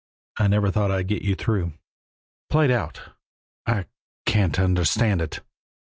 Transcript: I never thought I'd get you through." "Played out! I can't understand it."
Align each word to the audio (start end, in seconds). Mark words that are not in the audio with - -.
I 0.37 0.47
never 0.47 0.71
thought 0.71 0.89
I'd 0.89 1.07
get 1.09 1.21
you 1.21 1.35
through." 1.35 1.73
"Played 2.49 2.71
out! 2.71 3.09
I 3.67 3.85
can't 4.25 4.57
understand 4.59 5.21
it." 5.21 5.41